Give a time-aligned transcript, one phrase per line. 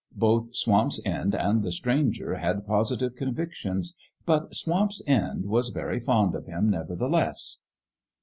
[0.15, 3.95] Both Swamp's End and the Stranger had positive convictions.
[4.25, 7.59] But Swamp's End was very fond of Him, nevertheless.